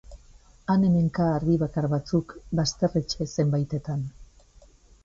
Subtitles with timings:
[0.73, 4.05] Han-hemenka argi bakar batzuk bazterretxe zenbaitetan.